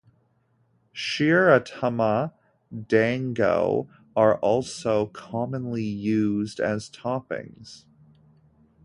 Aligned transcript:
Shiratama 0.95 2.33
dango 2.87 3.87
are 4.15 4.39
also 4.39 5.05
commonly 5.05 5.83
used 5.83 6.59
as 6.59 6.89
toppings. 6.89 7.85